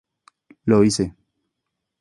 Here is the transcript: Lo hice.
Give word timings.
Lo 0.65 0.83
hice. 0.83 1.13